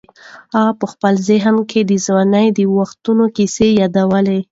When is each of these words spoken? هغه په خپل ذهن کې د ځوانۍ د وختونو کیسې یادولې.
هغه 0.55 0.73
په 0.79 0.85
خپل 0.93 1.13
ذهن 1.29 1.55
کې 1.69 1.81
د 1.83 1.91
ځوانۍ 2.05 2.47
د 2.57 2.59
وختونو 2.77 3.25
کیسې 3.35 3.67
یادولې. 3.81 4.39